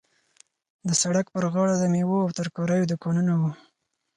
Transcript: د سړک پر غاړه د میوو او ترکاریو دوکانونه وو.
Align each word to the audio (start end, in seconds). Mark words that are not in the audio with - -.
د 0.87 0.89
سړک 1.01 1.25
پر 1.35 1.43
غاړه 1.53 1.75
د 1.79 1.83
میوو 1.93 2.17
او 2.25 2.29
ترکاریو 2.39 2.89
دوکانونه 2.91 3.33
وو. 3.39 3.51